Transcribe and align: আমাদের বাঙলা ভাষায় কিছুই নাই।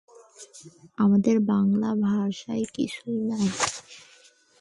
আমাদের 0.97 1.35
বাঙলা 1.47 1.91
ভাষায় 2.01 2.65
কিছুই 2.73 3.19
নাই। 3.29 3.47